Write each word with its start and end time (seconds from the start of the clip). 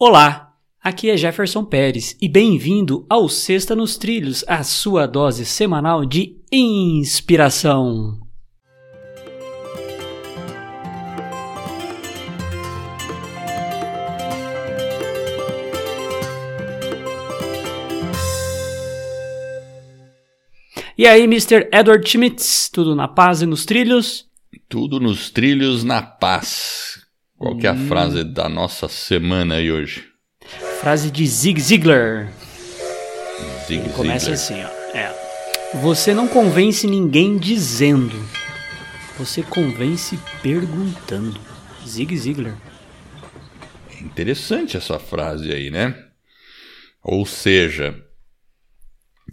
Olá, 0.00 0.54
aqui 0.80 1.10
é 1.10 1.16
Jefferson 1.16 1.64
Pérez 1.64 2.16
e 2.22 2.28
bem-vindo 2.28 3.04
ao 3.10 3.28
Sexta 3.28 3.74
nos 3.74 3.96
Trilhos, 3.96 4.44
a 4.46 4.62
sua 4.62 5.06
dose 5.06 5.44
semanal 5.44 6.06
de 6.06 6.36
inspiração. 6.52 8.16
E 20.96 21.08
aí, 21.08 21.24
Mr. 21.24 21.68
Edward 21.72 22.08
Schmitz, 22.08 22.70
tudo 22.72 22.94
na 22.94 23.08
paz 23.08 23.42
e 23.42 23.46
nos 23.46 23.66
trilhos? 23.66 24.28
Tudo 24.68 25.00
nos 25.00 25.28
trilhos 25.32 25.82
na 25.82 26.00
paz. 26.00 26.87
Qual 27.38 27.56
que 27.56 27.66
é 27.66 27.70
a 27.70 27.74
Hum. 27.74 27.86
frase 27.88 28.24
da 28.24 28.48
nossa 28.48 28.88
semana 28.88 29.56
aí 29.56 29.70
hoje? 29.70 30.04
Frase 30.80 31.10
de 31.10 31.26
Zig 31.26 31.60
Ziglar. 31.60 32.32
Zig 33.66 33.80
Ele 33.80 33.88
começa 33.90 34.34
Ziglar. 34.34 34.66
assim, 34.70 34.92
ó. 34.92 34.96
É. 34.96 35.14
Você 35.82 36.14
não 36.14 36.26
convence 36.26 36.86
ninguém 36.86 37.36
dizendo. 37.36 38.16
Você 39.18 39.42
convence 39.42 40.18
perguntando. 40.42 41.38
Zig 41.86 42.16
Ziglar. 42.16 42.56
É 43.94 44.00
Interessante 44.02 44.76
essa 44.76 44.98
frase 44.98 45.52
aí, 45.52 45.70
né? 45.70 45.94
Ou 47.02 47.24
seja, 47.26 47.94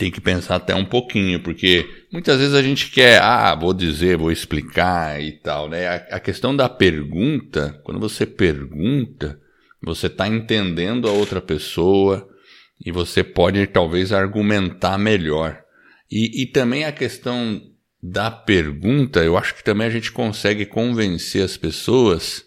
tem 0.00 0.10
que 0.10 0.18
pensar 0.20 0.56
até 0.56 0.74
um 0.74 0.84
pouquinho, 0.86 1.40
porque 1.40 1.86
muitas 2.10 2.38
vezes 2.38 2.54
a 2.54 2.62
gente 2.62 2.90
quer, 2.90 3.20
ah, 3.20 3.54
vou 3.54 3.74
dizer, 3.74 4.16
vou 4.16 4.32
explicar 4.32 5.22
e 5.22 5.32
tal, 5.32 5.68
né? 5.68 5.86
A, 5.86 6.16
a 6.16 6.20
questão 6.20 6.56
da 6.56 6.70
pergunta, 6.70 7.78
quando 7.84 8.00
você 8.00 8.24
pergunta, 8.24 9.38
você 9.82 10.06
está 10.06 10.26
entendendo 10.26 11.06
a 11.06 11.12
outra 11.12 11.38
pessoa 11.38 12.26
e 12.82 12.90
você 12.90 13.22
pode 13.22 13.66
talvez 13.66 14.10
argumentar 14.10 14.96
melhor. 14.96 15.60
E, 16.10 16.44
e 16.44 16.46
também 16.46 16.86
a 16.86 16.92
questão 16.92 17.60
da 18.02 18.30
pergunta, 18.30 19.22
eu 19.22 19.36
acho 19.36 19.54
que 19.54 19.62
também 19.62 19.86
a 19.86 19.90
gente 19.90 20.10
consegue 20.10 20.64
convencer 20.64 21.44
as 21.44 21.58
pessoas 21.58 22.42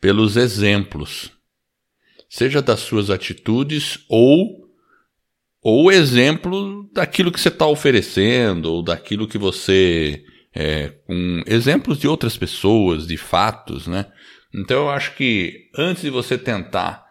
pelos 0.00 0.36
exemplos, 0.36 1.30
seja 2.28 2.60
das 2.60 2.80
suas 2.80 3.08
atitudes 3.08 4.00
ou 4.08 4.61
ou 5.62 5.92
exemplo 5.92 6.88
daquilo 6.92 7.30
que 7.30 7.40
você 7.40 7.48
está 7.48 7.66
oferecendo 7.66 8.72
ou 8.72 8.82
daquilo 8.82 9.28
que 9.28 9.38
você 9.38 10.24
é, 10.54 10.88
com 11.06 11.42
exemplos 11.46 11.98
de 11.98 12.08
outras 12.08 12.36
pessoas, 12.36 13.06
de 13.06 13.16
fatos, 13.16 13.86
né? 13.86 14.06
Então 14.54 14.82
eu 14.82 14.90
acho 14.90 15.14
que 15.14 15.70
antes 15.76 16.02
de 16.02 16.10
você 16.10 16.36
tentar 16.36 17.06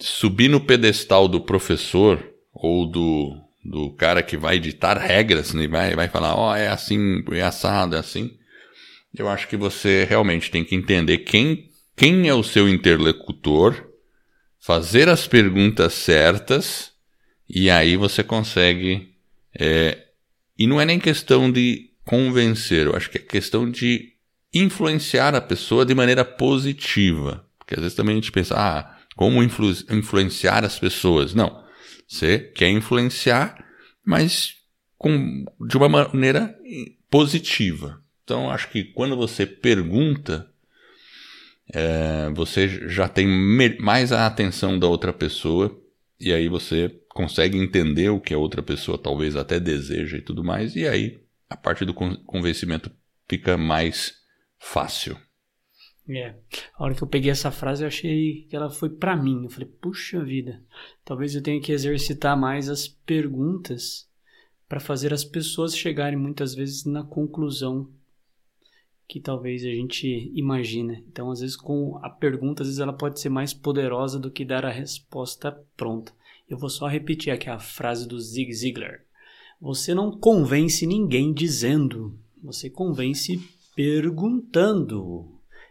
subir 0.00 0.48
no 0.48 0.60
pedestal 0.60 1.28
do 1.28 1.40
professor 1.40 2.26
ou 2.52 2.86
do, 2.86 3.36
do 3.64 3.94
cara 3.94 4.22
que 4.22 4.36
vai 4.36 4.58
ditar 4.58 4.98
regras, 4.98 5.54
né? 5.54 5.68
vai, 5.68 5.94
vai 5.94 6.08
falar, 6.08 6.34
ó, 6.34 6.56
é 6.56 6.68
assim, 6.68 7.22
é 7.30 7.42
assado, 7.42 7.94
é 7.94 7.98
assim. 7.98 8.30
Eu 9.16 9.28
acho 9.28 9.46
que 9.46 9.56
você 9.56 10.04
realmente 10.08 10.50
tem 10.50 10.64
que 10.64 10.74
entender 10.74 11.18
quem, 11.18 11.68
quem 11.96 12.28
é 12.28 12.34
o 12.34 12.42
seu 12.42 12.68
interlocutor, 12.68 13.88
fazer 14.58 15.08
as 15.08 15.28
perguntas 15.28 15.92
certas, 15.92 16.91
e 17.52 17.70
aí 17.70 17.96
você 17.96 18.22
consegue. 18.22 19.14
é, 19.58 20.06
e 20.58 20.66
não 20.66 20.80
é 20.80 20.84
nem 20.86 20.98
questão 20.98 21.52
de 21.52 21.90
convencer, 22.04 22.86
eu 22.86 22.96
acho 22.96 23.10
que 23.10 23.18
é 23.18 23.20
questão 23.20 23.70
de 23.70 24.12
influenciar 24.54 25.34
a 25.34 25.40
pessoa 25.40 25.84
de 25.84 25.94
maneira 25.94 26.24
positiva. 26.24 27.46
Porque 27.58 27.74
às 27.74 27.80
vezes 27.80 27.96
também 27.96 28.14
a 28.14 28.16
gente 28.16 28.32
pensa, 28.32 28.54
ah, 28.56 28.98
como 29.16 29.42
influ- 29.42 29.84
influenciar 29.90 30.64
as 30.64 30.78
pessoas? 30.78 31.34
Não. 31.34 31.62
Você 32.08 32.38
quer 32.38 32.68
influenciar, 32.70 33.64
mas 34.04 34.54
com, 34.98 35.44
de 35.66 35.76
uma 35.76 35.88
maneira 35.88 36.54
positiva. 37.10 38.00
Então, 38.24 38.50
acho 38.50 38.68
que 38.70 38.84
quando 38.84 39.16
você 39.16 39.46
pergunta, 39.46 40.48
é, 41.72 42.30
você 42.34 42.88
já 42.88 43.08
tem 43.08 43.26
mais 43.80 44.12
a 44.12 44.26
atenção 44.26 44.78
da 44.78 44.86
outra 44.86 45.12
pessoa 45.12 45.76
e 46.22 46.32
aí 46.32 46.48
você 46.48 46.88
consegue 47.08 47.58
entender 47.58 48.08
o 48.10 48.20
que 48.20 48.32
a 48.32 48.38
outra 48.38 48.62
pessoa 48.62 48.96
talvez 48.96 49.36
até 49.36 49.58
deseja 49.60 50.16
e 50.16 50.22
tudo 50.22 50.44
mais, 50.44 50.76
e 50.76 50.86
aí 50.86 51.22
a 51.48 51.56
parte 51.56 51.84
do 51.84 51.92
con- 51.92 52.16
convencimento 52.24 52.90
fica 53.28 53.56
mais 53.56 54.14
fácil. 54.58 55.16
É. 56.08 56.34
A 56.74 56.84
hora 56.84 56.94
que 56.94 57.02
eu 57.02 57.08
peguei 57.08 57.30
essa 57.30 57.50
frase, 57.50 57.84
eu 57.84 57.88
achei 57.88 58.46
que 58.48 58.56
ela 58.56 58.68
foi 58.70 58.90
pra 58.90 59.16
mim. 59.16 59.44
Eu 59.44 59.50
falei, 59.50 59.68
puxa 59.80 60.22
vida, 60.24 60.62
talvez 61.04 61.34
eu 61.34 61.42
tenha 61.42 61.60
que 61.60 61.72
exercitar 61.72 62.36
mais 62.36 62.68
as 62.68 62.88
perguntas 62.88 64.08
para 64.68 64.80
fazer 64.80 65.12
as 65.12 65.24
pessoas 65.24 65.76
chegarem 65.76 66.18
muitas 66.18 66.54
vezes 66.54 66.84
na 66.84 67.04
conclusão 67.04 67.88
que 69.12 69.20
talvez 69.20 69.62
a 69.62 69.68
gente 69.68 70.32
imagina. 70.34 71.02
Então, 71.06 71.30
às 71.30 71.40
vezes, 71.40 71.54
com 71.54 71.98
a 72.02 72.08
pergunta, 72.08 72.62
às 72.62 72.68
vezes 72.68 72.80
ela 72.80 72.94
pode 72.94 73.20
ser 73.20 73.28
mais 73.28 73.52
poderosa 73.52 74.18
do 74.18 74.30
que 74.30 74.42
dar 74.42 74.64
a 74.64 74.70
resposta 74.70 75.52
pronta. 75.76 76.14
Eu 76.48 76.56
vou 76.56 76.70
só 76.70 76.86
repetir 76.86 77.30
aqui 77.30 77.50
a 77.50 77.58
frase 77.58 78.08
do 78.08 78.18
Zig 78.18 78.50
Ziglar. 78.54 79.02
Você 79.60 79.94
não 79.94 80.12
convence 80.12 80.86
ninguém 80.86 81.30
dizendo, 81.30 82.18
você 82.42 82.70
convence 82.70 83.38
perguntando. 83.76 85.28